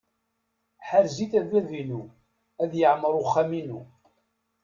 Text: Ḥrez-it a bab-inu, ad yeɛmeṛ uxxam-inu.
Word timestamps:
Ḥrez-it 0.87 1.33
a 1.39 1.41
bab-inu, 1.51 2.01
ad 2.63 2.71
yeɛmeṛ 2.79 3.13
uxxam-inu. 3.21 3.79